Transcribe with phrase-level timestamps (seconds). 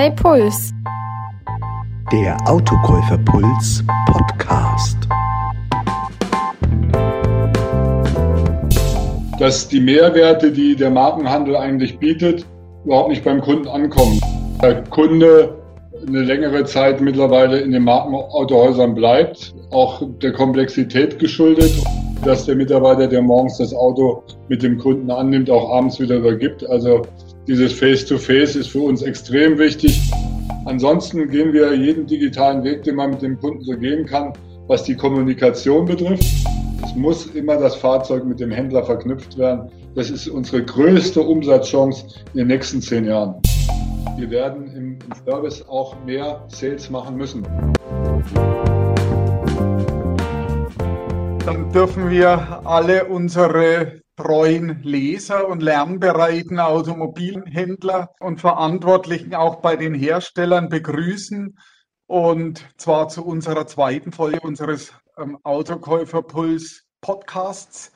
[0.00, 0.72] Hey Puls.
[2.12, 4.96] Der Autokäuferpuls Podcast.
[9.40, 12.46] Dass die Mehrwerte, die der Markenhandel eigentlich bietet,
[12.84, 14.20] überhaupt nicht beim Kunden ankommen.
[14.62, 15.56] Der Kunde
[16.06, 21.72] eine längere Zeit mittlerweile in den Markenautohäusern bleibt, auch der Komplexität geschuldet,
[22.24, 26.64] dass der Mitarbeiter, der morgens das Auto mit dem Kunden annimmt, auch abends wieder übergibt.
[26.70, 27.02] Also
[27.48, 29.98] dieses Face-to-Face -face ist für uns extrem wichtig.
[30.66, 34.34] Ansonsten gehen wir jeden digitalen Weg, den man mit dem Kunden so gehen kann,
[34.66, 36.24] was die Kommunikation betrifft.
[36.84, 39.70] Es muss immer das Fahrzeug mit dem Händler verknüpft werden.
[39.94, 43.36] Das ist unsere größte Umsatzchance in den nächsten zehn Jahren.
[44.18, 47.42] Wir werden im Service auch mehr Sales machen müssen.
[51.46, 59.94] Dann dürfen wir alle unsere treuen Leser und lernbereiten Automobilhändler und Verantwortlichen auch bei den
[59.94, 61.56] Herstellern begrüßen.
[62.08, 67.92] Und zwar zu unserer zweiten Folge unseres ähm, Autokäuferpuls Podcasts.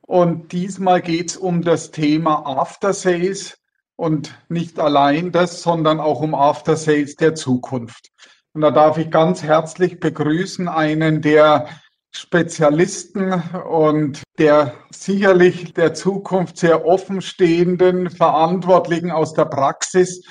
[0.00, 3.58] Und diesmal geht es um das Thema After Sales
[3.96, 8.08] und nicht allein das, sondern auch um After Sales der Zukunft.
[8.54, 11.68] Und da darf ich ganz herzlich begrüßen einen der
[12.12, 13.32] Spezialisten
[13.68, 20.22] und der sicherlich der Zukunft sehr offenstehenden Verantwortlichen aus der Praxis,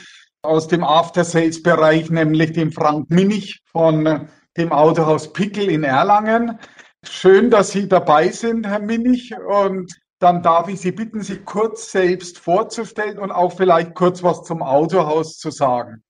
[0.42, 6.60] aus dem After-Sales-Bereich, nämlich dem Frank Minich von dem Autohaus Pickel in Erlangen.
[7.04, 9.34] Schön, dass Sie dabei sind, Herr Minich.
[9.38, 14.44] Und dann darf ich Sie bitten, sich kurz selbst vorzustellen und auch vielleicht kurz was
[14.44, 16.04] zum Autohaus zu sagen.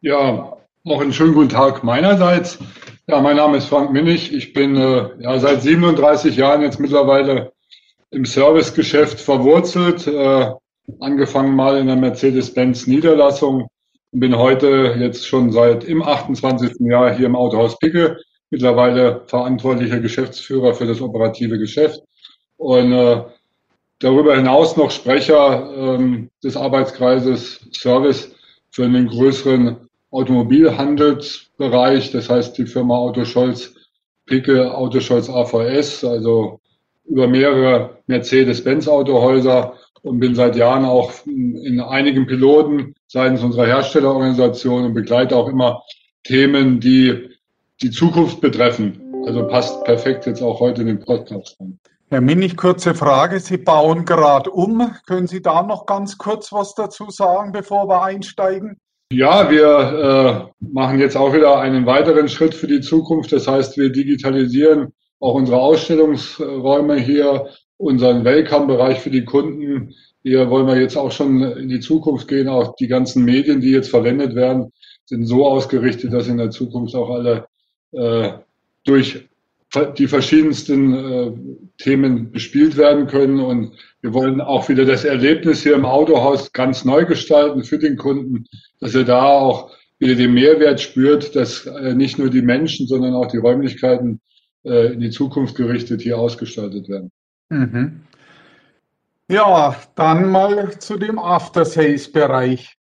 [0.00, 2.58] Ja, noch einen schönen guten Tag meinerseits.
[3.06, 4.32] Ja, mein Name ist Frank Minnig.
[4.32, 7.52] Ich bin äh, ja, seit 37 Jahren jetzt mittlerweile
[8.10, 10.06] im Servicegeschäft verwurzelt.
[10.06, 10.50] Äh,
[11.00, 13.68] angefangen mal in der Mercedes-Benz Niederlassung
[14.10, 16.76] und bin heute jetzt schon seit im 28.
[16.80, 18.16] Jahr hier im Autohaus Picke.
[18.48, 22.00] Mittlerweile verantwortlicher Geschäftsführer für das operative Geschäft
[22.56, 23.22] und äh,
[23.98, 28.34] darüber hinaus noch Sprecher ähm, des Arbeitskreises Service
[28.70, 29.83] für einen größeren
[30.14, 33.74] Automobilhandelsbereich, das heißt die Firma Auto Scholz
[34.26, 36.60] Picke, Auto Scholz AVS, also
[37.04, 44.94] über mehrere Mercedes-Benz-Autohäuser und bin seit Jahren auch in einigen Piloten seitens unserer Herstellerorganisation und
[44.94, 45.82] begleite auch immer
[46.22, 47.30] Themen, die
[47.82, 49.02] die Zukunft betreffen.
[49.26, 51.78] Also passt perfekt jetzt auch heute in den Podcast rein.
[52.10, 53.40] Herr Minnig, kurze Frage.
[53.40, 54.94] Sie bauen gerade um.
[55.06, 58.78] Können Sie da noch ganz kurz was dazu sagen, bevor wir einsteigen?
[59.12, 63.32] Ja, wir äh, machen jetzt auch wieder einen weiteren Schritt für die Zukunft.
[63.32, 69.94] Das heißt, wir digitalisieren auch unsere Ausstellungsräume hier, unseren Welcome-Bereich für die Kunden.
[70.22, 72.48] Hier wollen wir jetzt auch schon in die Zukunft gehen.
[72.48, 74.72] Auch die ganzen Medien, die jetzt verwendet werden,
[75.04, 77.46] sind so ausgerichtet, dass in der Zukunft auch alle
[77.92, 78.32] äh,
[78.84, 79.28] durch
[79.76, 81.32] die verschiedensten äh,
[81.78, 83.40] Themen bespielt werden können.
[83.40, 87.96] Und wir wollen auch wieder das Erlebnis hier im Autohaus ganz neu gestalten für den
[87.96, 88.46] Kunden,
[88.80, 93.14] dass er da auch wieder den Mehrwert spürt, dass äh, nicht nur die Menschen, sondern
[93.14, 94.20] auch die Räumlichkeiten
[94.64, 97.10] äh, in die Zukunft gerichtet hier ausgestaltet werden.
[97.48, 98.00] Mhm.
[99.28, 102.76] Ja, dann mal zu dem After-Sales-Bereich.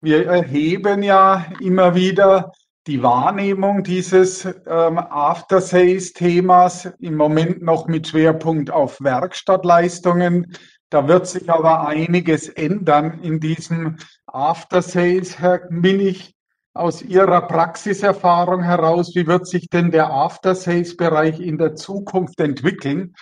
[0.00, 2.52] Wir erheben ja immer wieder
[2.86, 10.54] die Wahrnehmung dieses ähm, After-Sales-Themas im Moment noch mit Schwerpunkt auf Werkstattleistungen.
[10.88, 13.96] Da wird sich aber einiges ändern in diesem
[14.26, 15.40] After-Sales.
[15.40, 16.34] Herr Minich,
[16.74, 23.14] aus Ihrer Praxiserfahrung heraus, wie wird sich denn der After-Sales-Bereich in der Zukunft entwickeln?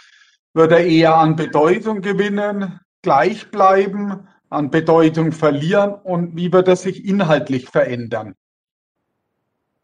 [0.53, 6.77] Wird er eher an Bedeutung gewinnen, gleich bleiben, an Bedeutung verlieren und wie wird er
[6.77, 8.35] sich inhaltlich verändern?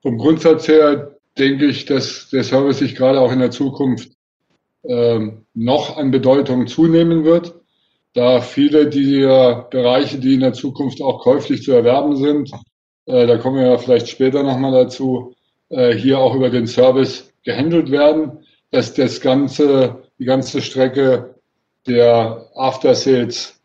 [0.02, 4.12] Vom Grundsatz her denke ich, dass der Service sich gerade auch in der Zukunft
[4.84, 7.54] ähm, noch an Bedeutung zunehmen wird,
[8.14, 12.50] da viele dieser Bereiche, die in der Zukunft auch käuflich zu erwerben sind,
[13.06, 15.34] äh, da kommen wir ja vielleicht später nochmal dazu,
[15.68, 21.34] äh, hier auch über den Service gehandelt werden, dass das ganze, die ganze Strecke
[21.86, 23.60] der After Sales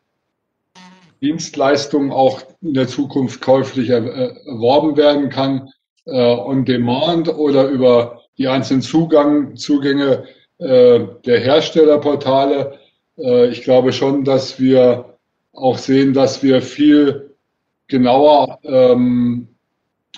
[1.22, 5.68] Dienstleistungen auch in der Zukunft käuflich erworben werden kann.
[5.68, 5.72] äh,
[6.14, 10.26] on demand oder über die einzelnen Zugang, Zugänge
[10.58, 12.80] äh, der Herstellerportale.
[13.18, 15.18] Äh, ich glaube schon, dass wir
[15.54, 17.36] auch sehen, dass wir viel
[17.88, 19.48] genauer ähm,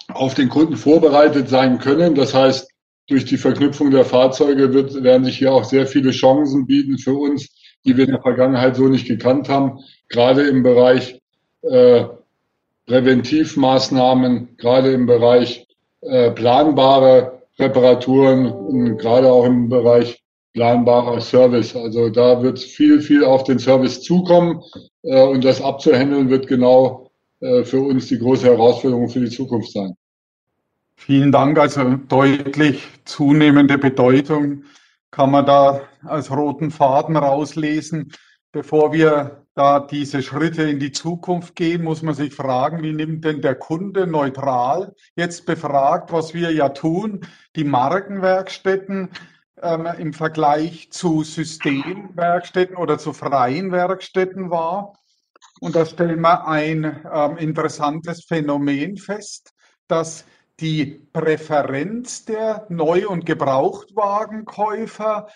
[0.10, 2.16] auf den Kunden vorbereitet sein können.
[2.16, 2.70] Das heißt,
[3.08, 7.14] durch die Verknüpfung der Fahrzeuge wird, werden sich hier auch sehr viele Chancen bieten für
[7.14, 7.50] uns,
[7.86, 9.80] die wir in der Vergangenheit so nicht gekannt haben,
[10.10, 11.22] gerade im Bereich
[11.62, 12.06] äh,
[12.86, 15.67] Präventivmaßnahmen, gerade im Bereich
[16.02, 20.24] äh, planbare Reparaturen und gerade auch im Bereich
[20.54, 21.76] planbarer Service.
[21.76, 24.62] Also da wird viel, viel auf den Service zukommen
[25.04, 29.72] äh, und das abzuhandeln wird genau äh, für uns die große Herausforderung für die Zukunft
[29.72, 29.96] sein.
[30.96, 31.60] Vielen Dank.
[31.60, 34.64] Also deutlich zunehmende Bedeutung
[35.12, 38.12] kann man da als roten Faden rauslesen.
[38.52, 43.26] Bevor wir da diese Schritte in die Zukunft gehen, muss man sich fragen, wie nimmt
[43.26, 47.22] denn der Kunde neutral jetzt befragt, was wir ja tun,
[47.56, 49.10] die Markenwerkstätten
[49.64, 54.94] ähm, im Vergleich zu Systemwerkstätten oder zu freien Werkstätten wahr.
[55.60, 59.56] Und da stellen wir ein ähm, interessantes Phänomen fest,
[59.88, 60.26] dass
[60.60, 65.30] die Präferenz der Neu- und Gebrauchtwagenkäufer,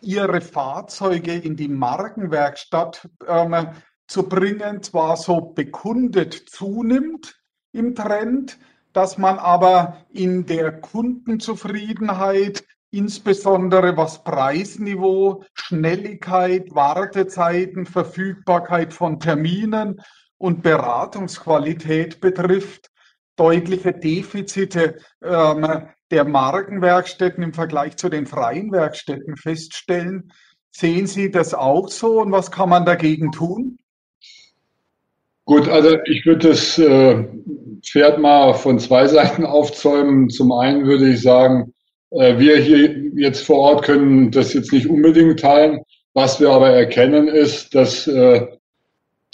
[0.00, 3.68] ihre Fahrzeuge in die Markenwerkstatt ähm,
[4.06, 7.40] zu bringen, zwar so bekundet zunimmt
[7.72, 8.58] im Trend,
[8.92, 20.00] dass man aber in der Kundenzufriedenheit, insbesondere was Preisniveau, Schnelligkeit, Wartezeiten, Verfügbarkeit von Terminen
[20.38, 22.90] und Beratungsqualität betrifft,
[23.36, 30.32] deutliche Defizite ähm, der Markenwerkstätten im Vergleich zu den freien Werkstätten feststellen.
[30.70, 33.78] Sehen Sie das auch so und was kann man dagegen tun?
[35.44, 37.24] Gut, also ich würde das äh,
[37.82, 40.28] Pferd mal von zwei Seiten aufzäumen.
[40.28, 41.72] Zum einen würde ich sagen,
[42.10, 45.80] äh, wir hier jetzt vor Ort können das jetzt nicht unbedingt teilen.
[46.14, 48.46] Was wir aber erkennen ist, dass äh,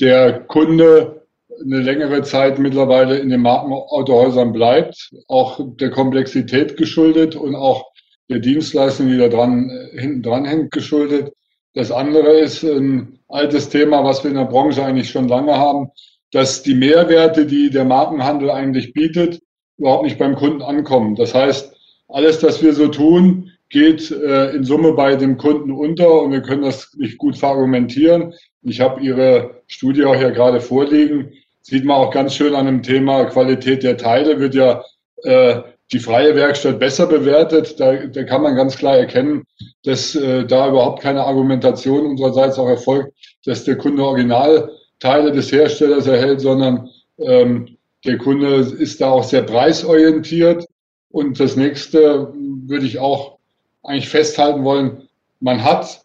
[0.00, 1.21] der Kunde
[1.64, 7.92] eine längere Zeit mittlerweile in den Markenautohäusern bleibt, auch der Komplexität geschuldet und auch
[8.28, 11.32] der Dienstleistung, die da dran, hinten dran hängt, geschuldet.
[11.74, 15.88] Das andere ist ein altes Thema, was wir in der Branche eigentlich schon lange haben,
[16.30, 19.40] dass die Mehrwerte, die der Markenhandel eigentlich bietet,
[19.78, 21.14] überhaupt nicht beim Kunden ankommen.
[21.14, 21.74] Das heißt,
[22.08, 26.42] alles, was wir so tun, geht äh, in Summe bei dem Kunden unter und wir
[26.42, 28.34] können das nicht gut verargumentieren.
[28.62, 31.32] Ich habe Ihre Studie auch hier gerade vorliegen
[31.62, 34.84] sieht man auch ganz schön an dem Thema Qualität der Teile, wird ja
[35.22, 35.62] äh,
[35.92, 37.78] die freie Werkstatt besser bewertet.
[37.78, 39.44] Da, da kann man ganz klar erkennen,
[39.84, 43.12] dass äh, da überhaupt keine Argumentation unsererseits auch erfolgt,
[43.44, 46.88] dass der Kunde Originalteile des Herstellers erhält, sondern
[47.18, 50.66] ähm, der Kunde ist da auch sehr preisorientiert.
[51.10, 52.32] Und das nächste
[52.66, 53.38] würde ich auch
[53.82, 55.08] eigentlich festhalten wollen,
[55.40, 56.02] man hat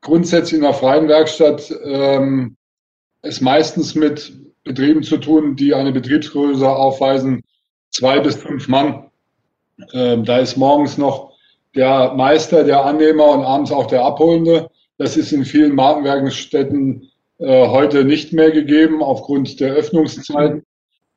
[0.00, 2.56] grundsätzlich in der freien Werkstatt ähm,
[3.22, 4.32] es meistens mit
[4.66, 7.42] Betrieben zu tun, die eine Betriebsgröße aufweisen,
[7.90, 9.04] zwei bis fünf Mann.
[9.92, 11.32] Ähm, da ist morgens noch
[11.76, 14.68] der Meister, der Annehmer und abends auch der Abholende.
[14.98, 17.08] Das ist in vielen Markenwerkstätten
[17.38, 20.64] äh, heute nicht mehr gegeben aufgrund der Öffnungszeiten.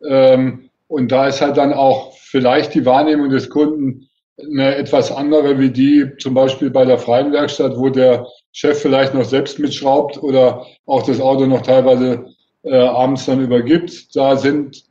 [0.07, 4.09] Ähm, und da ist halt dann auch vielleicht die Wahrnehmung des Kunden
[4.39, 9.15] eine etwas andere wie die zum Beispiel bei der freien Werkstatt, wo der Chef vielleicht
[9.15, 12.27] noch selbst mitschraubt oder auch das Auto noch teilweise
[12.63, 14.15] äh, abends dann übergibt.
[14.15, 14.83] Da sind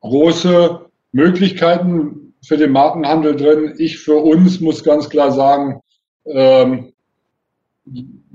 [0.00, 0.80] große
[1.12, 3.74] Möglichkeiten für den Markenhandel drin.
[3.78, 5.80] Ich für uns muss ganz klar sagen,
[6.26, 6.92] ähm,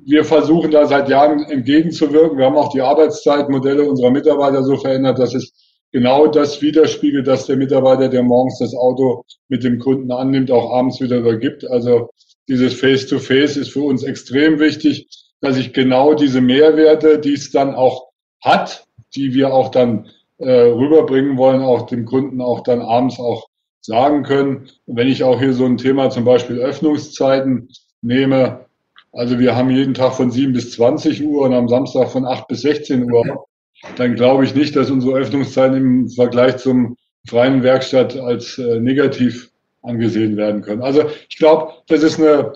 [0.04, 2.38] wir versuchen da seit Jahren entgegenzuwirken.
[2.38, 5.54] Wir haben auch die Arbeitszeitmodelle unserer Mitarbeiter so verändert, dass es
[5.92, 10.72] genau das widerspiegelt, dass der Mitarbeiter, der morgens das Auto mit dem Kunden annimmt, auch
[10.72, 11.70] abends wieder übergibt.
[11.70, 12.10] Also
[12.48, 15.08] dieses Face-to-Face -face ist für uns extrem wichtig,
[15.42, 18.11] dass ich genau diese Mehrwerte, die es dann auch
[18.42, 23.48] hat, die wir auch dann äh, rüberbringen wollen, auch dem Kunden auch dann abends auch
[23.82, 24.70] sagen können.
[24.86, 27.70] Und wenn ich auch hier so ein Thema zum Beispiel Öffnungszeiten
[28.02, 28.66] nehme,
[29.14, 32.48] also wir haben jeden Tag von 7 bis 20 Uhr und am Samstag von 8
[32.48, 33.46] bis 16 Uhr,
[33.98, 36.96] dann glaube ich nicht, dass unsere Öffnungszeiten im Vergleich zum
[37.28, 39.52] freien Werkstatt als äh, negativ
[39.84, 40.82] angesehen werden können.
[40.82, 42.54] Also ich glaube, das ist eine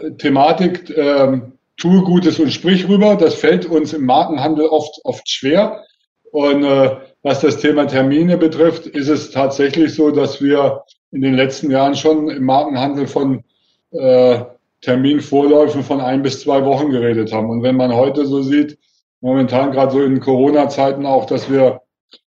[0.00, 3.16] äh, Thematik, ähm, tue Gutes und sprich rüber.
[3.16, 5.84] Das fällt uns im Markenhandel oft, oft schwer.
[6.30, 11.34] Und äh, was das Thema Termine betrifft, ist es tatsächlich so, dass wir in den
[11.34, 13.44] letzten Jahren schon im Markenhandel von
[13.90, 14.40] äh,
[14.80, 17.50] Terminvorläufen von ein bis zwei Wochen geredet haben.
[17.50, 18.78] Und wenn man heute so sieht,
[19.20, 21.80] momentan gerade so in Corona-Zeiten auch, dass wir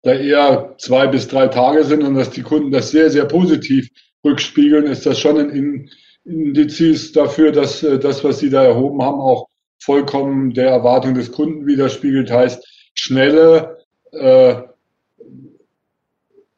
[0.03, 3.89] da eher zwei bis drei Tage sind und dass die Kunden das sehr, sehr positiv
[4.25, 5.91] rückspiegeln, ist das schon ein,
[6.25, 9.49] Indizes dafür, dass äh, das, was Sie da erhoben haben, auch
[9.83, 12.31] vollkommen der Erwartung des Kunden widerspiegelt.
[12.31, 13.79] Heißt, schnelle,
[14.13, 14.63] äh,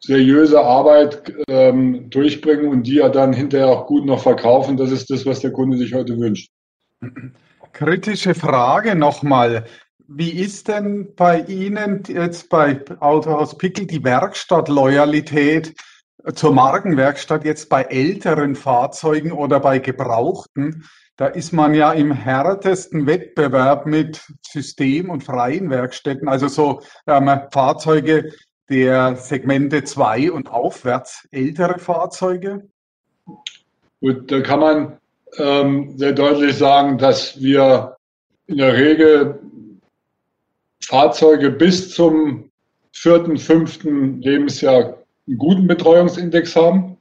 [0.00, 4.76] seriöse Arbeit ähm, durchbringen und die ja dann hinterher auch gut noch verkaufen.
[4.76, 6.50] Das ist das, was der Kunde sich heute wünscht.
[7.73, 9.64] Kritische Frage nochmal.
[10.09, 15.75] Wie ist denn bei Ihnen jetzt bei Autohaus Pickel die Werkstattloyalität
[16.35, 20.85] zur Markenwerkstatt jetzt bei älteren Fahrzeugen oder bei gebrauchten?
[21.17, 27.29] Da ist man ja im härtesten Wettbewerb mit System- und freien Werkstätten, also so ähm,
[27.52, 28.33] Fahrzeuge
[28.71, 32.69] der Segmente 2 und aufwärts, ältere Fahrzeuge.
[34.00, 34.99] Gut, da kann man
[35.37, 37.97] ähm, sehr deutlich sagen, dass wir
[38.47, 39.38] in der Regel
[40.85, 42.50] Fahrzeuge bis zum
[42.93, 46.97] vierten, fünften Lebensjahr einen guten Betreuungsindex haben.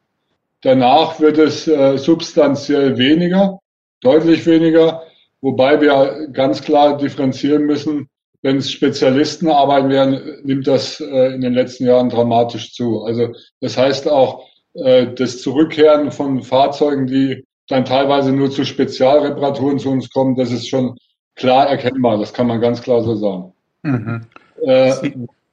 [0.62, 3.60] Danach wird es äh, substanziell weniger,
[4.02, 5.04] deutlich weniger,
[5.42, 8.08] wobei wir ganz klar differenzieren müssen.
[8.44, 13.04] Wenn es Spezialisten arbeiten werden, nimmt das äh, in den letzten Jahren dramatisch zu.
[13.04, 19.80] Also das heißt auch, äh, das Zurückkehren von Fahrzeugen, die dann teilweise nur zu Spezialreparaturen
[19.80, 20.98] zu uns kommen, das ist schon
[21.36, 22.18] klar erkennbar.
[22.18, 23.54] Das kann man ganz klar so sagen.
[23.84, 24.22] Mhm.
[24.64, 24.94] Äh,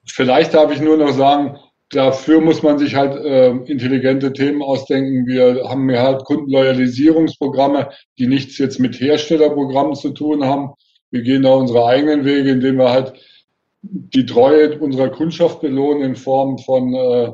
[0.05, 1.59] vielleicht darf ich nur noch sagen,
[1.91, 5.27] dafür muss man sich halt äh, intelligente Themen ausdenken.
[5.27, 10.71] Wir haben ja halt Kundenloyalisierungsprogramme, die nichts jetzt mit Herstellerprogrammen zu tun haben.
[11.11, 13.15] Wir gehen da unsere eigenen Wege, indem wir halt
[13.83, 17.33] die Treue unserer Kundschaft belohnen in Form von äh,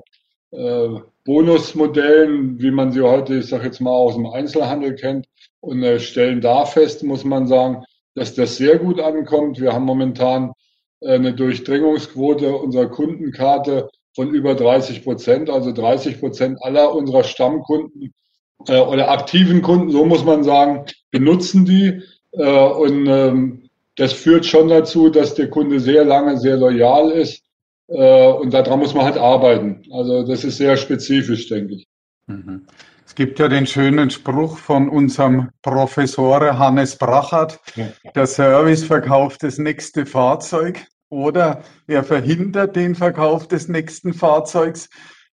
[0.53, 5.27] äh, Bonusmodellen, wie man sie heute, ich sage jetzt mal, aus dem Einzelhandel kennt,
[5.61, 7.83] und äh, stellen da fest, muss man sagen,
[8.15, 9.61] dass das sehr gut ankommt.
[9.61, 10.53] Wir haben momentan
[11.01, 18.15] äh, eine Durchdringungsquote unserer Kundenkarte von über 30 Prozent, also 30 Prozent aller unserer Stammkunden
[18.69, 22.03] äh, oder aktiven Kunden, so muss man sagen, benutzen die.
[22.33, 27.43] Äh, und ähm, das führt schon dazu, dass der Kunde sehr lange sehr loyal ist
[27.89, 29.83] äh, und daran muss man halt arbeiten.
[29.93, 31.87] Also das ist sehr spezifisch, denke ich.
[32.27, 32.67] Mhm.
[33.07, 37.61] Es gibt ja den schönen Spruch von unserem Professor Hannes Brachert,
[38.15, 44.89] der Service verkauft das nächste Fahrzeug oder er verhindert den Verkauf des nächsten Fahrzeugs.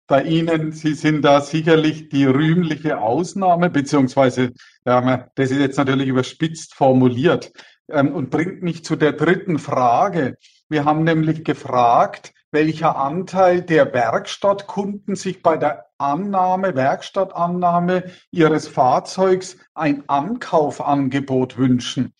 [0.08, 4.54] Bei Ihnen, Sie sind da sicherlich die rühmliche Ausnahme, beziehungsweise
[4.86, 7.52] ja, das ist jetzt natürlich überspitzt formuliert
[7.90, 10.38] ähm, und bringt mich zu der dritten Frage.
[10.68, 19.58] Wir haben nämlich gefragt, welcher Anteil der Werkstattkunden sich bei der Annahme, Werkstattannahme ihres Fahrzeugs
[19.76, 22.16] ein Ankaufangebot wünschen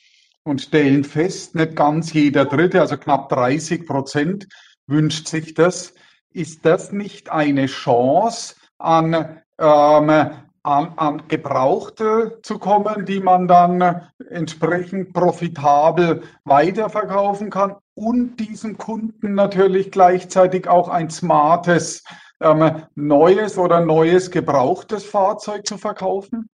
[0.50, 4.48] und stellen fest, nicht ganz jeder Dritte, also knapp 30 Prozent
[4.88, 5.94] wünscht sich das.
[6.32, 14.08] Ist das nicht eine Chance, an, ähm, an, an Gebrauchte zu kommen, die man dann
[14.30, 22.04] entsprechend profitabel weiterverkaufen kann und diesem Kunden natürlich gleichzeitig auch ein smartes
[22.42, 26.50] ähm, neues oder neues gebrauchtes Fahrzeug zu verkaufen?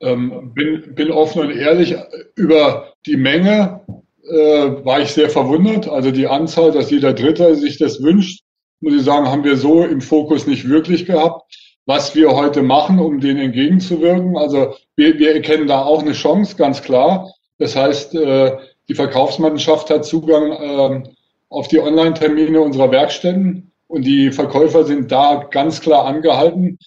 [0.00, 1.96] Ähm, bin, bin offen und ehrlich,
[2.36, 3.80] über die Menge
[4.28, 5.88] äh, war ich sehr verwundert.
[5.88, 8.42] Also die Anzahl, dass jeder Dritte sich das wünscht,
[8.80, 11.42] muss ich sagen, haben wir so im Fokus nicht wirklich gehabt.
[11.86, 16.56] Was wir heute machen, um denen entgegenzuwirken, also wir, wir erkennen da auch eine Chance,
[16.56, 17.32] ganz klar.
[17.58, 18.56] Das heißt, äh,
[18.88, 21.02] die Verkaufsmannschaft hat Zugang äh,
[21.48, 26.78] auf die Online-Termine unserer Werkstätten und die Verkäufer sind da ganz klar angehalten,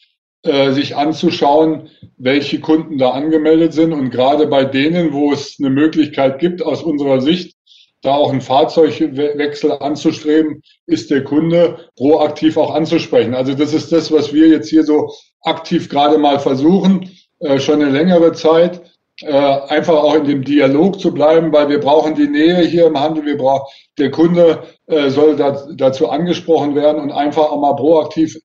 [0.43, 3.93] sich anzuschauen, welche Kunden da angemeldet sind.
[3.93, 7.55] Und gerade bei denen, wo es eine Möglichkeit gibt, aus unserer Sicht,
[8.01, 13.35] da auch einen Fahrzeugwechsel anzustreben, ist der Kunde proaktiv auch anzusprechen.
[13.35, 15.11] Also das ist das, was wir jetzt hier so
[15.43, 18.81] aktiv gerade mal versuchen, äh, schon eine längere Zeit,
[19.21, 22.99] äh, einfach auch in dem Dialog zu bleiben, weil wir brauchen die Nähe hier im
[22.99, 23.25] Handel.
[23.25, 23.65] Wir brauchen,
[23.99, 28.35] der Kunde äh, soll da, dazu angesprochen werden und einfach auch mal proaktiv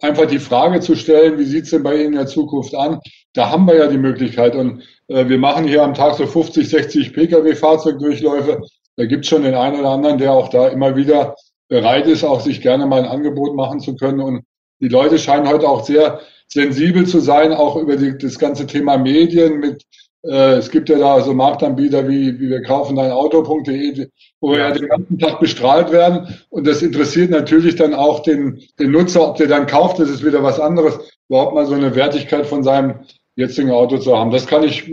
[0.00, 3.00] einfach die Frage zu stellen, wie sieht's denn bei Ihnen in der Zukunft an?
[3.32, 4.54] Da haben wir ja die Möglichkeit.
[4.54, 8.60] Und äh, wir machen hier am Tag so 50, 60 Pkw-Fahrzeugdurchläufe.
[8.96, 11.34] Da gibt's schon den einen oder anderen, der auch da immer wieder
[11.68, 14.20] bereit ist, auch sich gerne mal ein Angebot machen zu können.
[14.20, 14.44] Und
[14.80, 18.96] die Leute scheinen heute auch sehr sensibel zu sein, auch über die, das ganze Thema
[18.98, 19.84] Medien mit
[20.28, 24.08] es gibt ja da so Marktanbieter wie, wie wir kaufen dein Auto.de,
[24.40, 26.26] wo wir ja den ganzen Tag bestrahlt werden.
[26.50, 30.24] Und das interessiert natürlich dann auch den, den Nutzer, ob der dann kauft, das ist
[30.24, 32.94] wieder was anderes, überhaupt mal so eine Wertigkeit von seinem
[33.36, 34.30] jetzigen Auto zu haben.
[34.30, 34.90] Das kann ich,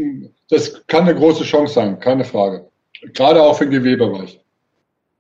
[0.50, 2.68] das kann eine große Chance sein, keine Frage.
[3.14, 4.40] Gerade auch für den GW-Bereich.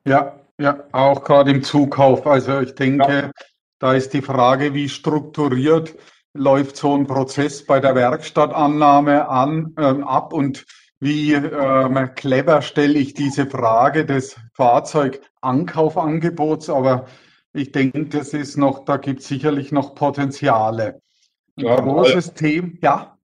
[0.05, 2.27] Ja, ja, auch gerade im Zukauf.
[2.27, 3.32] Also ich denke, ja.
[3.79, 5.96] da ist die Frage, wie strukturiert
[6.33, 10.65] läuft so ein Prozess bei der Werkstattannahme an, ähm, ab und
[10.99, 17.05] wie ähm, clever stelle ich diese Frage des Fahrzeugankaufangebots, aber
[17.53, 21.01] ich denke, das ist noch, da gibt es sicherlich noch Potenziale.
[21.57, 23.17] Ein ja, großes weil, Thema, ja.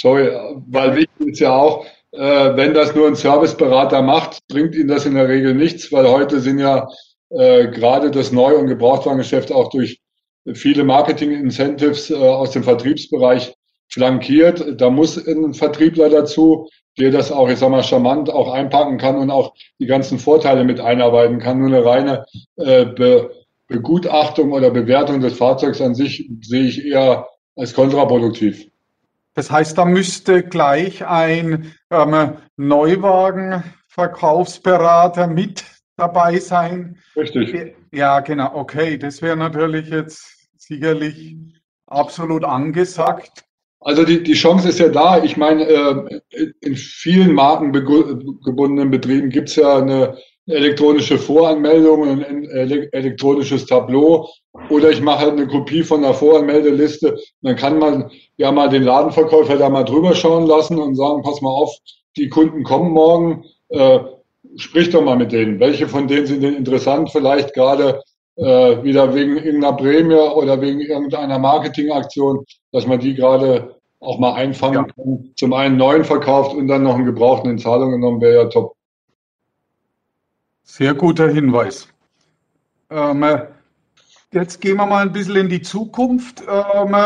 [0.00, 0.30] Sorry,
[0.68, 1.84] weil wichtig ist ja auch,
[2.16, 6.08] Äh, wenn das nur ein Serviceberater macht, bringt Ihnen das in der Regel nichts, weil
[6.08, 6.86] heute sind ja
[7.30, 10.00] äh, gerade das Neu- und Gebrauchtwagengeschäft auch durch
[10.52, 13.54] viele Marketing-Incentives äh, aus dem Vertriebsbereich
[13.88, 14.80] flankiert.
[14.80, 19.16] Da muss ein Vertriebler dazu, der das auch, ich sag mal, charmant auch einpacken kann
[19.16, 21.58] und auch die ganzen Vorteile mit einarbeiten kann.
[21.58, 23.30] Nur eine reine äh, Be
[23.66, 28.68] Begutachtung oder Bewertung des Fahrzeugs an sich sehe ich eher als kontraproduktiv.
[29.32, 35.64] Das heißt, da müsste gleich ein ähm, Neuwagenverkaufsberater mit
[35.96, 36.98] dabei sein.
[37.16, 37.74] Richtig.
[37.90, 38.54] Ja, genau.
[38.54, 40.33] Okay, das wäre natürlich jetzt
[40.66, 41.36] sicherlich
[41.86, 43.44] absolut angesagt.
[43.80, 45.22] Also die, die Chance ist ja da.
[45.22, 46.20] Ich meine, äh,
[46.62, 50.16] in vielen markengebundenen Betrieben gibt es ja eine
[50.46, 52.44] elektronische Voranmeldung, ein
[52.92, 54.28] elektronisches Tableau
[54.68, 57.18] oder ich mache halt eine Kopie von der Voranmeldeliste.
[57.42, 61.40] Dann kann man ja mal den Ladenverkäufer da mal drüber schauen lassen und sagen, pass
[61.40, 61.74] mal auf,
[62.16, 64.00] die Kunden kommen morgen, äh,
[64.56, 65.60] sprich doch mal mit denen.
[65.60, 67.10] Welche von denen sind denn interessant?
[67.10, 68.02] Vielleicht gerade
[68.36, 74.34] äh, wieder wegen irgendeiner Prämie oder wegen irgendeiner Marketingaktion, dass man die gerade auch mal
[74.34, 74.94] einfangen ja.
[74.94, 75.30] kann.
[75.36, 78.74] Zum einen neuen verkauft und dann noch einen gebrauchten in Zahlung genommen, wäre ja top.
[80.62, 81.88] Sehr guter Hinweis.
[82.90, 83.24] Ähm,
[84.32, 86.42] jetzt gehen wir mal ein bisschen in die Zukunft.
[86.48, 86.96] Ähm,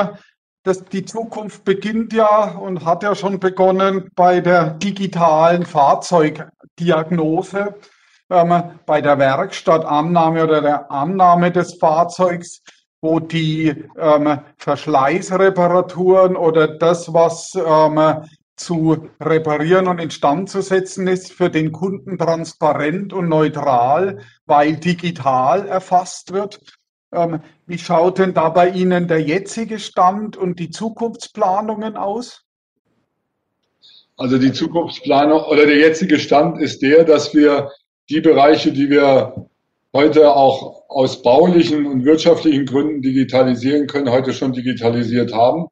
[0.62, 7.74] das, die Zukunft beginnt ja und hat ja schon begonnen bei der digitalen Fahrzeugdiagnose,
[8.28, 12.62] bei der Werkstattannahme oder der Annahme des Fahrzeugs,
[13.00, 21.32] wo die ähm, Verschleißreparaturen oder das, was ähm, zu reparieren und instand zu setzen ist,
[21.32, 26.60] für den Kunden transparent und neutral, weil digital erfasst wird.
[27.12, 32.44] Ähm, wie schaut denn da bei Ihnen der jetzige Stand und die Zukunftsplanungen aus?
[34.16, 37.70] Also die Zukunftsplanung oder der jetzige Stand ist der, dass wir
[38.10, 39.48] die Bereiche, die wir
[39.92, 45.66] heute auch aus baulichen und wirtschaftlichen Gründen digitalisieren können, heute schon digitalisiert haben.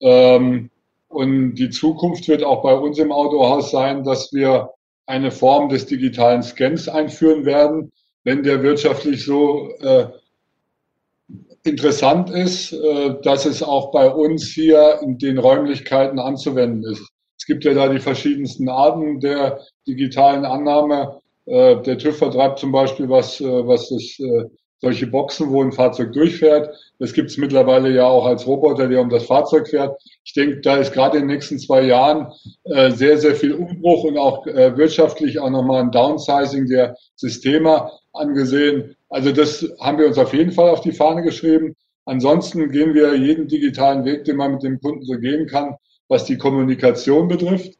[0.00, 0.70] Ähm,
[1.08, 4.70] und die Zukunft wird auch bei uns im Autohaus sein, dass wir
[5.06, 7.92] eine Form des digitalen Scans einführen werden,
[8.24, 10.06] wenn der wirtschaftlich so äh,
[11.62, 17.08] interessant ist, äh, dass es auch bei uns hier in den Räumlichkeiten anzuwenden ist.
[17.38, 21.20] Es gibt ja da die verschiedensten Arten der digitalen Annahme.
[21.46, 24.44] Äh, der TÜV vertreibt zum Beispiel was, äh, was das äh,
[24.80, 26.74] solche Boxen, wo ein Fahrzeug durchfährt.
[26.98, 30.00] Das gibt es mittlerweile ja auch als Roboter, der um das Fahrzeug fährt.
[30.24, 32.32] Ich denke, da ist gerade in den nächsten zwei Jahren
[32.64, 37.90] äh, sehr, sehr viel Umbruch und auch äh, wirtschaftlich auch nochmal ein Downsizing der Systeme
[38.12, 38.96] angesehen.
[39.08, 41.74] Also das haben wir uns auf jeden Fall auf die Fahne geschrieben.
[42.04, 45.74] Ansonsten gehen wir jeden digitalen Weg, den man mit dem Kunden so gehen kann,
[46.08, 47.76] was die Kommunikation betrifft.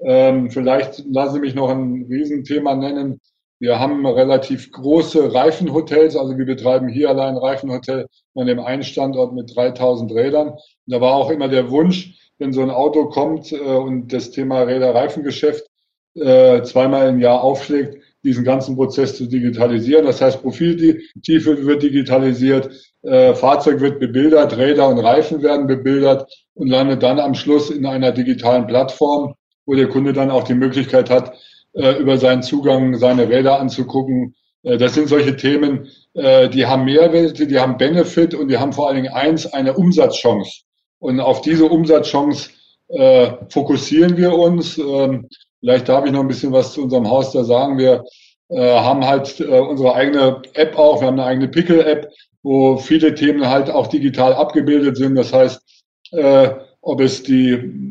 [0.00, 3.20] Ähm, vielleicht lassen Sie mich noch ein Riesenthema nennen.
[3.60, 8.06] Wir haben relativ große Reifenhotels, also wir betreiben hier allein ein Reifenhotel
[8.36, 10.50] an dem einen Standort mit 3000 Rädern.
[10.50, 14.30] Und da war auch immer der Wunsch, wenn so ein Auto kommt äh, und das
[14.30, 15.66] Thema Räder-Reifengeschäft
[16.14, 20.06] äh, zweimal im Jahr aufschlägt, diesen ganzen Prozess zu digitalisieren.
[20.06, 22.70] Das heißt, Profiltiefe wird digitalisiert,
[23.02, 27.86] äh, Fahrzeug wird bebildert, Räder und Reifen werden bebildert und landet dann am Schluss in
[27.86, 29.34] einer digitalen Plattform,
[29.68, 31.34] wo der Kunde dann auch die Möglichkeit hat,
[31.74, 34.34] äh, über seinen Zugang seine Räder anzugucken.
[34.62, 38.72] Äh, das sind solche Themen, äh, die haben Mehrwerte, die haben Benefit und die haben
[38.72, 40.62] vor allen Dingen eins, eine Umsatzchance.
[40.98, 42.50] Und auf diese Umsatzchance
[43.50, 44.78] fokussieren wir uns.
[44.78, 45.28] Ähm,
[45.60, 47.76] vielleicht darf ich noch ein bisschen was zu unserem Haus da sagen.
[47.76, 48.02] Wir
[48.50, 51.02] haben halt unsere eigene App auch.
[51.02, 52.08] Wir haben eine eigene Pickle-App,
[52.42, 55.16] wo viele Themen halt auch digital abgebildet sind.
[55.16, 55.60] Das heißt,
[56.80, 57.87] ob es die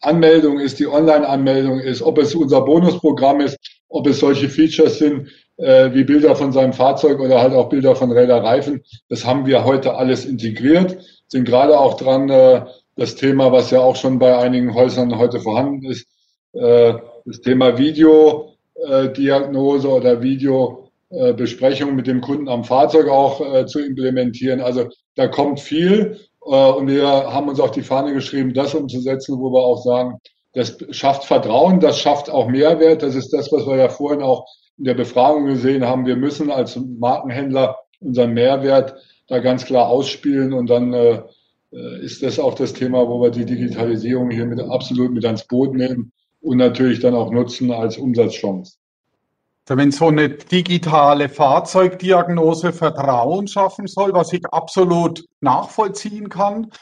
[0.00, 5.28] Anmeldung ist, die Online-Anmeldung ist, ob es unser Bonusprogramm ist, ob es solche Features sind
[5.60, 8.82] äh, wie Bilder von seinem Fahrzeug oder halt auch Bilder von Räderreifen.
[9.08, 12.64] Das haben wir heute alles integriert, sind gerade auch dran, äh,
[12.96, 16.06] das Thema, was ja auch schon bei einigen Häusern heute vorhanden ist,
[16.52, 24.60] äh, das Thema Videodiagnose oder Videobesprechung mit dem Kunden am Fahrzeug auch äh, zu implementieren.
[24.60, 29.38] Also da kommt viel äh, und wir haben uns auf die Fahne geschrieben, das umzusetzen,
[29.38, 30.18] wo wir auch sagen,
[30.52, 33.02] das schafft Vertrauen, das schafft auch Mehrwert.
[33.02, 34.46] Das ist das, was wir ja vorhin auch
[34.78, 36.06] in der Befragung gesehen haben.
[36.06, 38.94] Wir müssen als Markenhändler unseren Mehrwert
[39.28, 41.22] da ganz klar ausspielen und dann äh,
[42.00, 45.74] ist das auch das Thema, wo wir die Digitalisierung hier mit, absolut mit ans Boot
[45.74, 48.79] nehmen und natürlich dann auch nutzen als Umsatzchance.
[49.72, 56.72] Wenn so eine digitale Fahrzeugdiagnose Vertrauen schaffen soll, was ich absolut nachvollziehen kann,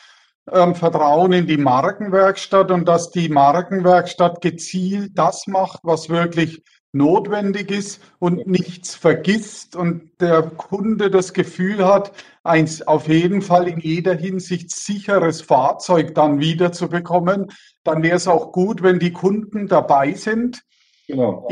[0.50, 7.70] ähm, Vertrauen in die Markenwerkstatt und dass die Markenwerkstatt gezielt das macht, was wirklich notwendig
[7.70, 13.80] ist und nichts vergisst und der Kunde das Gefühl hat, ein auf jeden Fall in
[13.80, 17.52] jeder Hinsicht sicheres Fahrzeug dann wieder zu bekommen,
[17.84, 20.62] dann wäre es auch gut, wenn die Kunden dabei sind.
[21.08, 21.48] Genau.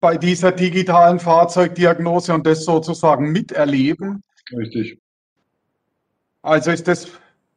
[0.00, 4.22] Bei dieser digitalen Fahrzeugdiagnose und das sozusagen miterleben.
[4.56, 4.98] Richtig.
[6.42, 7.08] Also ist das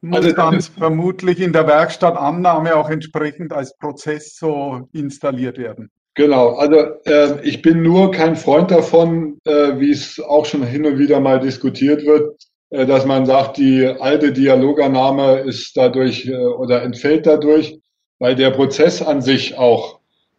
[0.02, 5.90] muss also, dann vermutlich in der Werkstattannahme auch entsprechend als Prozess so installiert werden.
[6.14, 10.86] Genau, also äh, ich bin nur kein Freund davon, äh, wie es auch schon hin
[10.86, 16.36] und wieder mal diskutiert wird, äh, dass man sagt, die alte Dialogannahme ist dadurch äh,
[16.36, 17.80] oder entfällt dadurch,
[18.20, 19.97] weil der Prozess an sich auch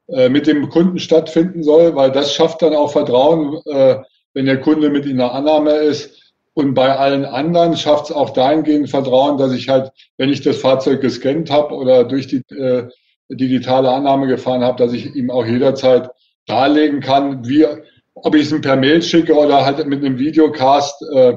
[0.08, 3.96] äh, mit dem Kunden stattfinden soll, weil das schafft dann auch Vertrauen, äh,
[4.32, 6.32] wenn der Kunde mit in der Annahme ist.
[6.54, 10.56] Und bei allen anderen schafft es auch dahingehend Vertrauen, dass ich halt, wenn ich das
[10.58, 12.88] Fahrzeug gescannt habe oder durch die äh,
[13.28, 16.10] digitale Annahme gefahren habe, dass ich ihm auch jederzeit
[16.46, 17.66] darlegen kann, wie,
[18.14, 21.04] ob ich es ihm per Mail schicke oder halt mit einem Videocast.
[21.14, 21.34] Äh,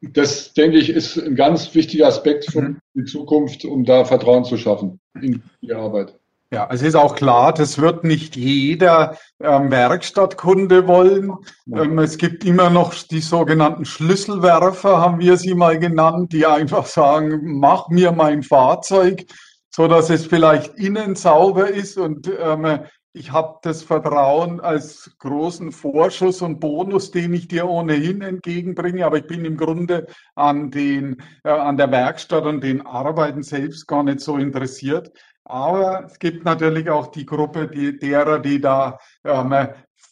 [0.00, 2.78] das, denke ich, ist ein ganz wichtiger Aspekt für mhm.
[2.94, 6.14] die Zukunft, um da Vertrauen zu schaffen in die Arbeit.
[6.52, 11.32] Ja, es ist auch klar, das wird nicht jeder ähm, Werkstattkunde wollen.
[11.72, 16.86] Ähm, es gibt immer noch die sogenannten Schlüsselwerfer, haben wir sie mal genannt, die einfach
[16.86, 19.24] sagen, mach mir mein Fahrzeug,
[19.70, 22.80] so dass es vielleicht innen sauber ist und ähm,
[23.12, 29.16] ich habe das Vertrauen als großen Vorschuss und Bonus, den ich dir ohnehin entgegenbringe, aber
[29.18, 34.02] ich bin im Grunde an, den, äh, an der Werkstatt und den Arbeiten selbst gar
[34.02, 35.10] nicht so interessiert.
[35.48, 39.54] Aber es gibt natürlich auch die Gruppe die, derer, die da ähm,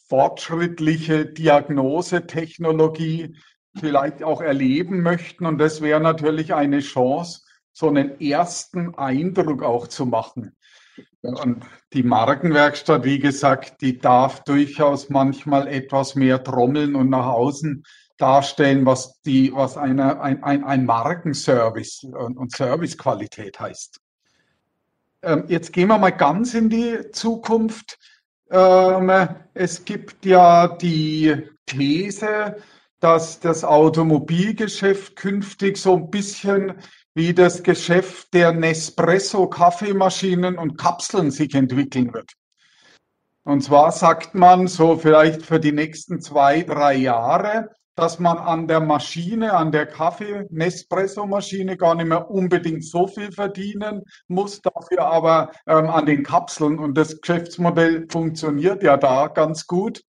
[0.07, 3.35] fortschrittliche Diagnosetechnologie
[3.77, 5.45] vielleicht auch erleben möchten.
[5.45, 7.41] Und das wäre natürlich eine Chance,
[7.73, 10.55] so einen ersten Eindruck auch zu machen.
[11.21, 17.83] Und die Markenwerkstatt, wie gesagt, die darf durchaus manchmal etwas mehr trommeln und nach außen
[18.17, 23.99] darstellen, was die, was eine, ein, ein, ein Markenservice und, und Servicequalität heißt.
[25.25, 27.97] Ähm, jetzt gehen wir mal ganz in die Zukunft.
[28.51, 29.11] Ähm,
[29.55, 32.57] es gibt ja die These,
[32.99, 36.73] dass das Automobilgeschäft künftig so ein bisschen
[37.15, 42.33] wie das Geschäft der Nespresso-Kaffeemaschinen und Kapseln sich entwickeln wird.
[43.43, 48.67] Und zwar sagt man so vielleicht für die nächsten zwei, drei Jahre, dass man an
[48.67, 55.51] der Maschine, an der Kaffee-Nespresso-Maschine gar nicht mehr unbedingt so viel verdienen muss, dafür aber
[55.65, 56.77] ähm, an den Kapseln.
[56.77, 60.03] Und das Geschäftsmodell funktioniert ja da ganz gut.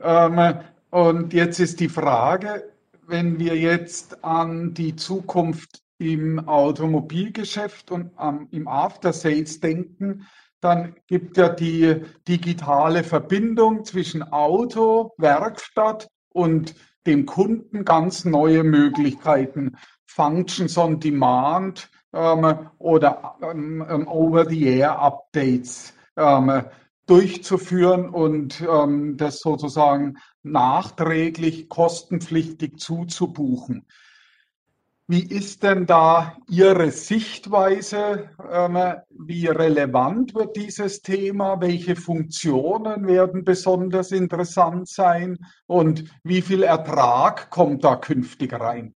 [0.00, 0.60] Ähm,
[0.90, 2.72] und jetzt ist die Frage,
[3.06, 10.26] wenn wir jetzt an die Zukunft im Automobilgeschäft und ähm, im After Sales denken,
[10.60, 16.74] dann gibt ja die digitale Verbindung zwischen Auto, Werkstatt und
[17.06, 26.62] dem Kunden ganz neue Möglichkeiten, Functions on Demand ähm, oder ähm, ähm Over-the-Air-Updates ähm,
[27.06, 33.86] durchzuführen und ähm, das sozusagen nachträglich kostenpflichtig zuzubuchen.
[35.10, 38.28] Wie ist denn da Ihre Sichtweise?
[38.52, 38.76] Ähm,
[39.08, 41.58] wie relevant wird dieses Thema?
[41.62, 45.38] Welche Funktionen werden besonders interessant sein?
[45.66, 48.94] Und wie viel Ertrag kommt da künftig rein?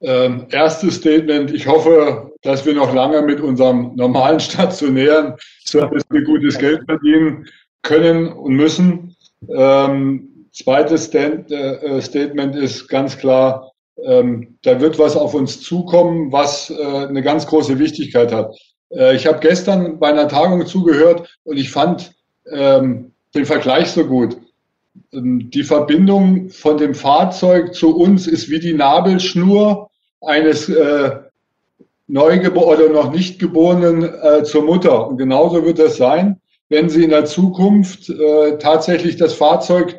[0.00, 1.50] Ähm, erstes Statement.
[1.50, 5.34] Ich hoffe, dass wir noch lange mit unserem normalen stationären
[5.66, 7.46] Service gutes Geld verdienen
[7.82, 9.14] können und müssen.
[9.54, 13.70] Ähm, zweites Stand, äh, Statement ist ganz klar,
[14.04, 18.54] ähm, da wird was auf uns zukommen, was äh, eine ganz große Wichtigkeit hat.
[18.90, 22.12] Äh, ich habe gestern bei einer Tagung zugehört und ich fand
[22.50, 24.36] ähm, den Vergleich so gut.
[25.12, 31.10] Ähm, die Verbindung von dem Fahrzeug zu uns ist wie die Nabelschnur eines äh,
[32.08, 35.08] oder noch nicht Geborenen äh, zur Mutter.
[35.08, 39.96] Und genauso wird das sein, wenn Sie in der Zukunft äh, tatsächlich das Fahrzeug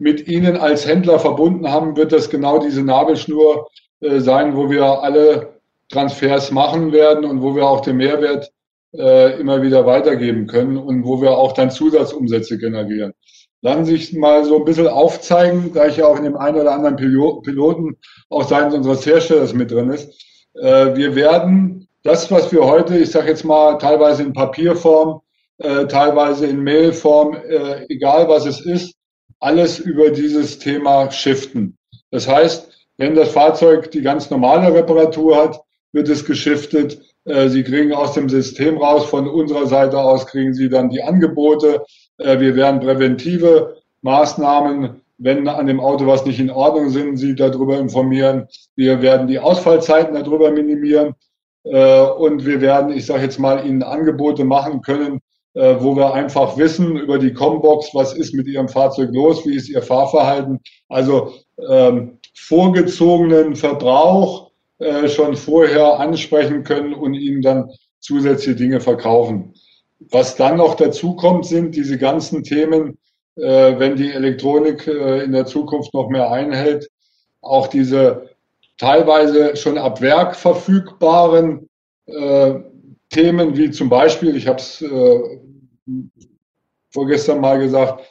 [0.00, 3.68] mit Ihnen als Händler verbunden haben, wird das genau diese Nabelschnur
[4.00, 5.60] äh, sein, wo wir alle
[5.90, 8.50] Transfers machen werden und wo wir auch den Mehrwert
[8.94, 13.12] äh, immer wieder weitergeben können und wo wir auch dann Zusatzumsätze generieren.
[13.60, 16.58] Lassen Sie sich mal so ein bisschen aufzeigen, da ich ja auch in dem einen
[16.58, 17.98] oder anderen Piloten
[18.30, 20.08] auch seitens unseres Herstellers mit drin ist.
[20.54, 25.20] Äh, wir werden das, was wir heute, ich sage jetzt mal, teilweise in Papierform,
[25.58, 28.94] äh, teilweise in Mailform, äh, egal was es ist,
[29.40, 31.76] alles über dieses Thema shiften.
[32.10, 37.00] Das heißt, Wenn das Fahrzeug die ganz normale Reparatur hat, wird es geschiftet.
[37.24, 41.02] Äh, Sie kriegen aus dem System raus, von unserer Seite aus kriegen Sie dann die
[41.02, 41.82] Angebote.
[42.18, 47.34] Äh, wir werden präventive Maßnahmen, wenn an dem Auto was nicht in Ordnung sind, Sie
[47.34, 48.48] darüber informieren.
[48.76, 51.14] Wir werden die Ausfallzeiten darüber minimieren.
[51.64, 55.20] Äh, und wir werden, ich sage jetzt mal, Ihnen Angebote machen können,
[55.52, 59.68] wo wir einfach wissen über die Combox, was ist mit Ihrem Fahrzeug los, wie ist
[59.68, 60.60] Ihr Fahrverhalten.
[60.88, 61.32] Also
[61.68, 69.52] ähm, vorgezogenen Verbrauch äh, schon vorher ansprechen können und ihnen dann zusätzliche Dinge verkaufen.
[69.98, 72.96] Was dann noch dazu kommt, sind diese ganzen Themen,
[73.36, 76.88] äh, wenn die Elektronik äh, in der Zukunft noch mehr einhält,
[77.42, 78.30] auch diese
[78.78, 81.68] teilweise schon ab Werk verfügbaren
[82.06, 82.54] äh,
[83.10, 85.20] Themen, wie zum Beispiel, ich habe es äh,
[86.90, 88.04] vorgestern mal gesagt,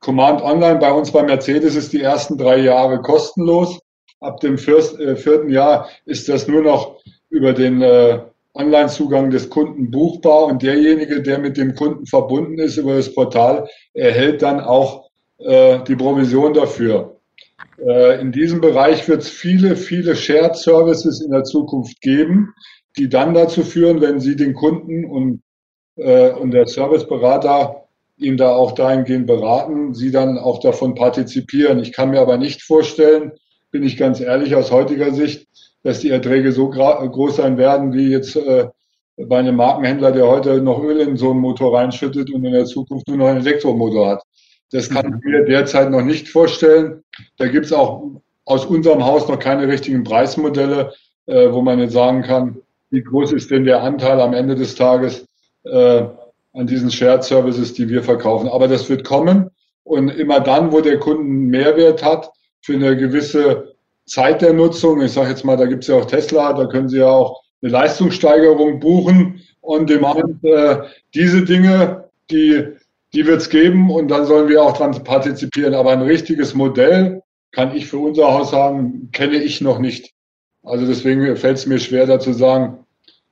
[0.00, 3.78] Command Online bei uns bei Mercedes ist die ersten drei Jahre kostenlos.
[4.20, 8.20] Ab dem äh, vierten Jahr ist das nur noch über den äh,
[8.54, 13.68] Online-Zugang des Kunden buchbar und derjenige, der mit dem Kunden verbunden ist über das Portal,
[13.92, 17.16] erhält dann auch äh, die Provision dafür.
[17.78, 22.54] Äh, in diesem Bereich wird es viele, viele Shared Services in der Zukunft geben,
[22.98, 25.42] die dann dazu führen, wenn Sie den Kunden und,
[25.96, 27.84] äh, und der Serviceberater
[28.16, 31.78] ihn da auch dahingehend beraten, Sie dann auch davon partizipieren.
[31.80, 33.32] Ich kann mir aber nicht vorstellen,
[33.70, 35.46] bin ich ganz ehrlich aus heutiger Sicht,
[35.82, 38.68] dass die Erträge so groß sein werden, wie jetzt äh,
[39.16, 42.64] bei einem Markenhändler, der heute noch Öl in so einen Motor reinschüttet und in der
[42.66, 44.22] Zukunft nur noch einen Elektromotor hat.
[44.72, 47.02] Das kann ich mir derzeit noch nicht vorstellen.
[47.38, 48.02] Da gibt es auch
[48.44, 50.92] aus unserem Haus noch keine richtigen Preismodelle,
[51.26, 52.60] äh, wo man jetzt sagen kann,
[52.96, 55.26] wie groß ist denn der Anteil am Ende des Tages
[55.64, 56.04] äh,
[56.54, 58.48] an diesen Shared Services, die wir verkaufen.
[58.48, 59.50] Aber das wird kommen.
[59.84, 62.30] Und immer dann, wo der Kunde einen Mehrwert hat,
[62.62, 63.74] für eine gewisse
[64.06, 65.02] Zeit der Nutzung.
[65.02, 67.42] Ich sage jetzt mal, da gibt es ja auch Tesla, da können Sie ja auch
[67.62, 70.42] eine Leistungssteigerung buchen on demand.
[70.42, 70.78] Äh,
[71.14, 72.64] diese Dinge, die,
[73.12, 75.74] die wird es geben und dann sollen wir auch dran partizipieren.
[75.74, 80.14] Aber ein richtiges Modell, kann ich für unser Haus sagen, kenne ich noch nicht.
[80.62, 82.85] Also deswegen fällt es mir schwer, dazu sagen,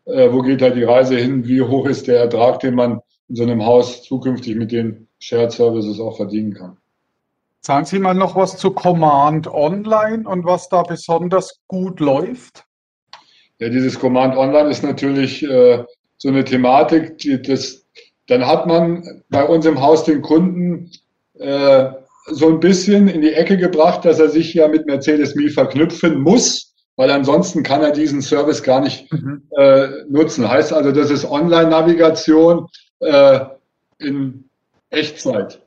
[0.06, 3.36] äh, wo geht halt die Reise hin, wie hoch ist der Ertrag, den man in
[3.36, 6.76] so einem Haus zukünftig mit den Shared Services auch verdienen kann.
[7.60, 12.64] Sagen Sie mal noch was zu Command Online und was da besonders gut läuft?
[13.58, 15.82] Ja, dieses Command Online ist natürlich äh,
[16.18, 17.86] so eine Thematik, die das,
[18.26, 20.90] dann hat man bei uns im Haus den Kunden
[21.38, 21.86] äh,
[22.26, 26.20] so ein bisschen in die Ecke gebracht, dass er sich ja mit Mercedes Me verknüpfen
[26.20, 29.42] muss, weil ansonsten kann er diesen Service gar nicht mhm.
[29.56, 30.48] äh, nutzen.
[30.48, 32.68] Heißt also, das ist Online-Navigation
[33.00, 33.40] äh,
[33.98, 34.48] in
[34.90, 35.60] Echtzeit.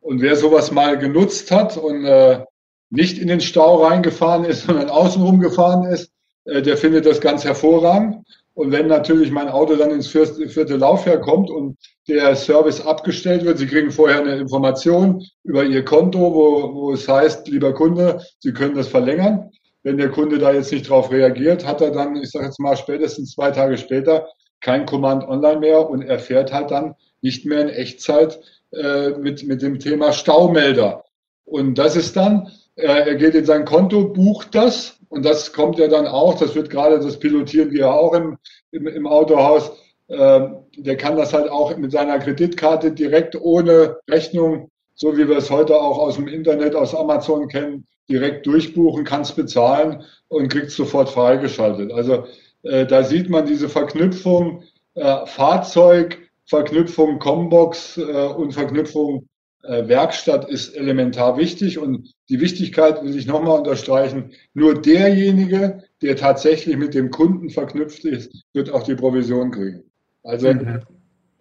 [0.00, 2.44] Und wer sowas mal genutzt hat und äh,
[2.90, 6.10] nicht in den Stau reingefahren ist, sondern außenrum gefahren ist,
[6.44, 8.24] äh, der findet das ganz hervorragend.
[8.52, 13.44] Und wenn natürlich mein Auto dann ins vierte, vierte Laufjahr kommt und der Service abgestellt
[13.44, 18.24] wird, Sie kriegen vorher eine Information über Ihr Konto, wo, wo es heißt, lieber Kunde,
[18.38, 19.50] Sie können das verlängern.
[19.84, 22.76] Wenn der Kunde da jetzt nicht drauf reagiert, hat er dann, ich sage jetzt mal
[22.76, 24.28] spätestens zwei Tage später,
[24.60, 28.40] kein Command online mehr und er fährt halt dann nicht mehr in Echtzeit
[28.72, 31.04] äh, mit, mit dem Thema Staumelder.
[31.44, 35.78] Und das ist dann, äh, er geht in sein Konto, bucht das und das kommt
[35.78, 38.38] ja dann auch, das wird gerade, das pilotieren wir auch im,
[38.72, 39.70] im, im Autohaus,
[40.08, 40.40] äh,
[40.78, 45.50] der kann das halt auch mit seiner Kreditkarte direkt ohne Rechnung, so wie wir es
[45.50, 50.66] heute auch aus dem Internet, aus Amazon kennen, direkt durchbuchen, kann es bezahlen und kriegt
[50.66, 51.92] es sofort freigeschaltet.
[51.92, 52.26] Also
[52.62, 54.62] äh, da sieht man diese Verknüpfung
[54.94, 59.28] äh, Fahrzeug, Verknüpfung Combox äh, und Verknüpfung
[59.62, 61.78] äh, Werkstatt ist elementar wichtig.
[61.78, 64.32] Und die Wichtigkeit will ich nochmal unterstreichen.
[64.52, 69.84] Nur derjenige, der tatsächlich mit dem Kunden verknüpft ist, wird auch die Provision kriegen.
[70.22, 70.82] Also mhm.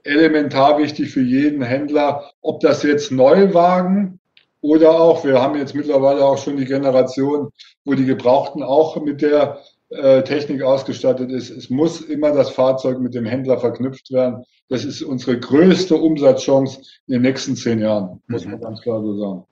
[0.04, 4.20] Elementar wichtig für jeden Händler, ob das jetzt Neuwagen
[4.62, 7.50] oder auch, wir haben jetzt mittlerweile auch schon die Generation,
[7.84, 11.50] wo die Gebrauchten auch mit der äh, Technik ausgestattet ist.
[11.50, 14.44] Es muss immer das Fahrzeug mit dem Händler verknüpft werden.
[14.70, 18.62] Das ist unsere größte Umsatzchance in den nächsten zehn Jahren, muss man mhm.
[18.62, 19.46] ganz klar so sagen.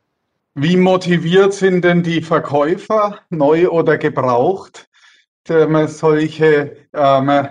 [0.55, 4.89] Wie motiviert sind denn die Verkäufer, neu oder gebraucht,
[5.47, 7.47] solche ähm,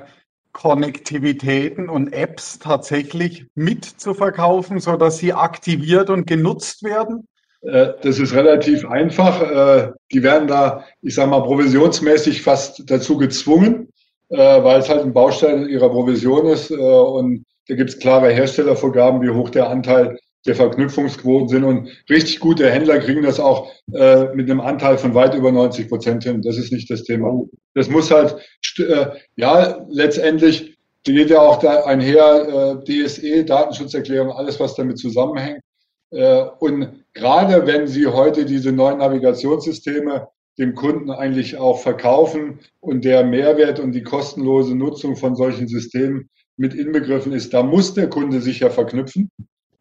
[0.52, 7.26] Konnektivitäten und Apps tatsächlich mitzuverkaufen, sodass sie aktiviert und genutzt werden?
[7.62, 9.42] Äh, das ist relativ einfach.
[9.42, 13.88] Äh, die werden da, ich sage mal, provisionsmäßig fast dazu gezwungen,
[14.28, 16.70] äh, weil es halt ein Baustein ihrer Provision ist.
[16.70, 22.40] Und da gibt es klare Herstellervorgaben, wie hoch der Anteil der Verknüpfungsquoten sind und richtig
[22.40, 26.40] gute Händler kriegen das auch äh, mit einem Anteil von weit über 90 Prozent hin.
[26.42, 27.42] Das ist nicht das Thema.
[27.74, 28.36] Das muss halt,
[28.78, 35.60] äh, ja, letztendlich geht ja auch da einher, äh, DSE, Datenschutzerklärung, alles, was damit zusammenhängt.
[36.10, 43.04] Äh, und gerade wenn Sie heute diese neuen Navigationssysteme dem Kunden eigentlich auch verkaufen und
[43.04, 48.10] der Mehrwert und die kostenlose Nutzung von solchen Systemen mit inbegriffen ist, da muss der
[48.10, 49.30] Kunde sich ja verknüpfen.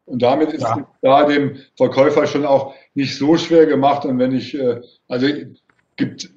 [0.09, 0.87] Und damit ist ja.
[1.01, 4.05] da dem Verkäufer schon auch nicht so schwer gemacht.
[4.05, 5.27] Und wenn ich, äh, also
[5.97, 6.33] gibt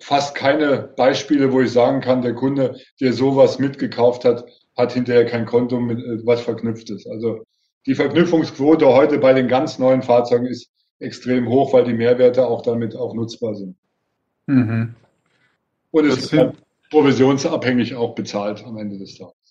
[0.00, 4.44] fast keine Beispiele, wo ich sagen kann, der Kunde, der sowas mitgekauft hat,
[4.76, 7.06] hat hinterher kein Konto, mit, äh, was verknüpft ist.
[7.06, 7.44] Also
[7.86, 12.62] die Verknüpfungsquote heute bei den ganz neuen Fahrzeugen ist extrem hoch, weil die Mehrwerte auch
[12.62, 13.76] damit auch nutzbar sind.
[14.46, 14.94] Mhm.
[15.92, 16.52] Und es ist
[16.90, 19.45] provisionsabhängig auch bezahlt am Ende des Tages.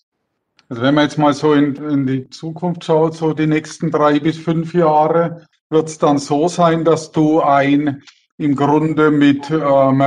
[0.68, 4.18] Also wenn man jetzt mal so in, in die Zukunft schaut, so die nächsten drei
[4.18, 8.02] bis fünf Jahre, wird es dann so sein, dass du ein
[8.38, 10.02] im Grunde mit ähm,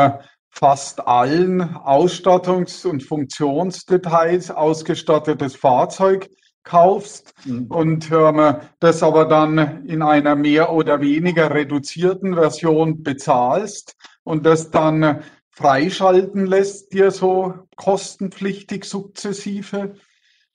[0.50, 6.30] fast allen Ausstattungs- und Funktionsdetails ausgestattetes Fahrzeug
[6.64, 7.66] kaufst mhm.
[7.68, 14.70] und ähm, das aber dann in einer mehr oder weniger reduzierten Version bezahlst und das
[14.70, 19.96] dann freischalten lässt, dir so kostenpflichtig sukzessive.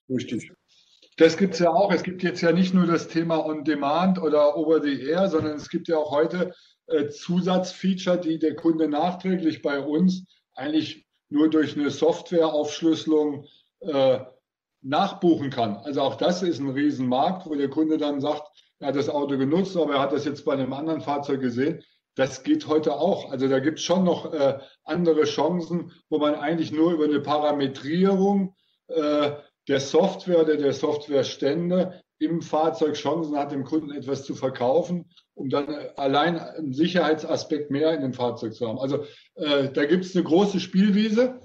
[0.08, 0.52] Richtig.
[1.16, 1.92] Das gibt es ja auch.
[1.92, 5.68] Es gibt jetzt ja nicht nur das Thema On-Demand oder Over the Air, sondern es
[5.68, 6.52] gibt ja auch heute
[6.86, 13.46] äh, Zusatzfeature, die der Kunde nachträglich bei uns eigentlich nur durch eine Softwareaufschlüsselung
[13.80, 14.20] äh,
[14.82, 15.76] nachbuchen kann.
[15.76, 18.42] Also auch das ist ein Riesenmarkt, wo der Kunde dann sagt,
[18.80, 21.82] er hat das Auto genutzt, aber er hat das jetzt bei einem anderen Fahrzeug gesehen.
[22.16, 23.30] Das geht heute auch.
[23.30, 27.20] Also da gibt es schon noch äh, andere Chancen, wo man eigentlich nur über eine
[27.20, 28.54] Parametrierung
[28.88, 29.32] äh,
[29.68, 35.48] der Software oder der Softwarestände im Fahrzeug Chancen hat, dem Kunden etwas zu verkaufen, um
[35.48, 38.78] dann allein einen Sicherheitsaspekt mehr in dem Fahrzeug zu haben.
[38.78, 41.40] Also äh, da gibt es eine große Spielwiese,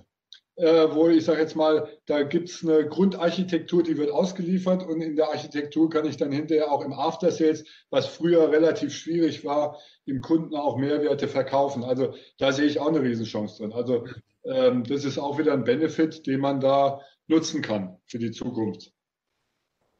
[0.59, 5.01] äh, wo ich sage jetzt mal, da gibt es eine Grundarchitektur, die wird ausgeliefert und
[5.01, 9.45] in der Architektur kann ich dann hinterher auch im After Sales, was früher relativ schwierig
[9.45, 11.83] war, dem Kunden auch Mehrwerte verkaufen.
[11.83, 13.73] Also da sehe ich auch eine Riesenchance drin.
[13.73, 14.05] Also
[14.45, 18.91] ähm, das ist auch wieder ein Benefit, den man da nutzen kann für die Zukunft.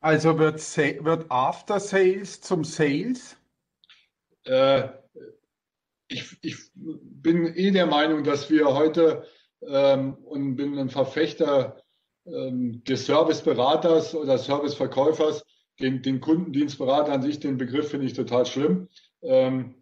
[0.02, 3.38] Also wird, wird After Sales zum Sales?
[4.46, 4.90] Äh,
[6.08, 9.26] ich, ich bin eh der Meinung, dass wir heute
[9.62, 11.84] ähm, und bin ein Verfechter
[12.26, 15.46] ähm, des Serviceberaters oder Serviceverkäufers.
[15.80, 18.90] Den, den Kundendienstberater an sich, den Begriff finde ich total schlimm.
[19.22, 19.79] Ähm,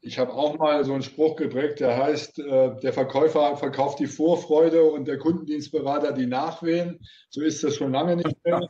[0.00, 4.06] ich habe auch mal so einen Spruch geprägt, der heißt, äh, der Verkäufer verkauft die
[4.06, 7.00] Vorfreude und der Kundendienstberater die Nachwehen.
[7.30, 8.68] So ist das schon lange nicht mehr,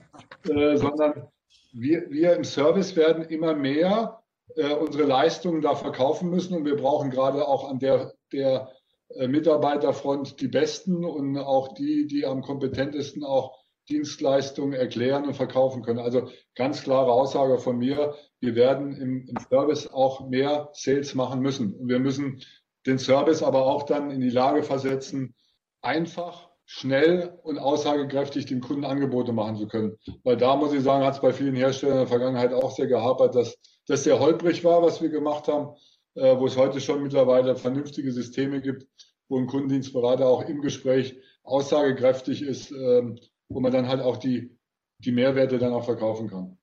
[0.48, 1.28] äh, sondern
[1.72, 4.22] wir, wir im Service werden immer mehr
[4.56, 6.56] äh, unsere Leistungen da verkaufen müssen.
[6.56, 8.70] Und wir brauchen gerade auch an der, der
[9.26, 15.98] Mitarbeiterfront die Besten und auch die, die am kompetentesten auch Dienstleistungen erklären und verkaufen können.
[15.98, 21.40] Also ganz klare Aussage von mir, wir werden im, im Service auch mehr Sales machen
[21.40, 21.74] müssen.
[21.74, 22.42] Und wir müssen
[22.86, 25.34] den Service aber auch dann in die Lage versetzen,
[25.82, 29.96] einfach, schnell und aussagekräftig dem Kunden Angebote machen zu können.
[30.22, 32.86] Weil da muss ich sagen, hat es bei vielen Herstellern in der Vergangenheit auch sehr
[32.86, 35.74] gehapert, dass das sehr holprig war, was wir gemacht haben,
[36.14, 38.86] äh, wo es heute schon mittlerweile vernünftige Systeme gibt,
[39.30, 43.18] wo ein Kundendienstberater auch im Gespräch aussagekräftig ist, ähm,
[43.48, 44.56] wo man dann halt auch die,
[44.98, 46.56] die Mehrwerte dann auch verkaufen kann.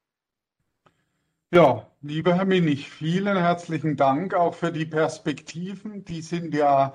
[1.53, 6.03] Ja, lieber Herr Minich, vielen herzlichen Dank auch für die Perspektiven.
[6.03, 6.93] Die sind ja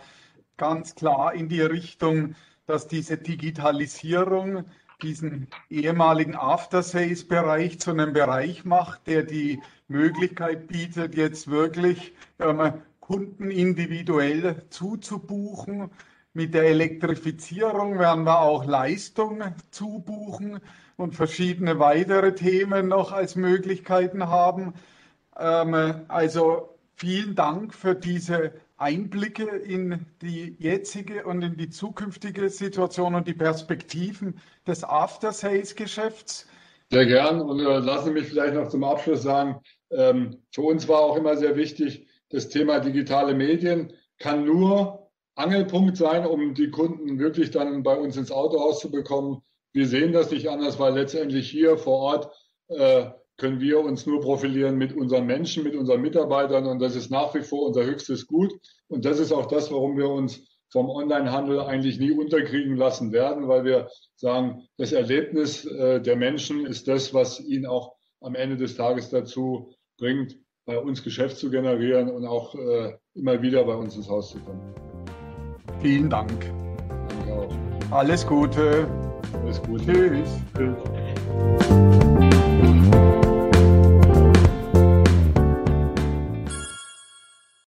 [0.57, 2.35] ganz klar in die Richtung,
[2.67, 4.65] dass diese Digitalisierung
[5.03, 13.51] diesen ehemaligen After-Sales-Bereich zu einem Bereich macht, der die Möglichkeit bietet, jetzt wirklich ähm, Kunden
[13.51, 15.91] individuell zuzubuchen
[16.33, 20.61] mit der Elektrifizierung werden wir auch Leistung zubuchen
[20.97, 24.75] und verschiedene weitere Themen noch als Möglichkeiten haben.
[25.39, 33.15] Ähm, also vielen Dank für diese Einblicke in die jetzige und in die zukünftige Situation
[33.15, 36.47] und die Perspektiven des After-Sales-Geschäfts.
[36.91, 39.61] Sehr gern und äh, lassen Sie mich vielleicht noch zum Abschluss sagen,
[39.91, 45.00] ähm, für uns war auch immer sehr wichtig, das Thema digitale Medien kann nur
[45.41, 49.43] Angelpunkt sein, um die Kunden wirklich dann bei uns ins Autohaus zu bekommen.
[49.73, 52.33] Wir sehen das nicht anders, weil letztendlich hier vor Ort
[52.69, 57.11] äh, können wir uns nur profilieren mit unseren Menschen, mit unseren Mitarbeitern und das ist
[57.11, 58.53] nach wie vor unser höchstes Gut.
[58.89, 63.49] Und das ist auch das, warum wir uns vom Onlinehandel eigentlich nie unterkriegen lassen werden,
[63.49, 68.57] weil wir sagen, das Erlebnis äh, der Menschen ist das, was ihnen auch am Ende
[68.57, 70.37] des Tages dazu bringt,
[70.67, 74.39] bei uns Geschäft zu generieren und auch äh, immer wieder bei uns ins Haus zu
[74.39, 74.90] kommen.
[75.81, 76.53] Vielen Dank.
[77.91, 78.87] Alles Gute.
[79.45, 79.85] Alles Gute.
[79.85, 80.29] Tschüss.
[80.57, 82.10] Tschüss.